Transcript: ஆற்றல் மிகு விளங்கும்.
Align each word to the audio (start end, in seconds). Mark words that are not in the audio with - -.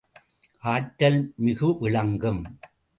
ஆற்றல் 0.63 1.21
மிகு 1.37 1.77
விளங்கும். 1.79 2.43